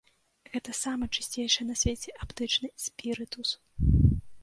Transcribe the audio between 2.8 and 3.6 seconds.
спірытус!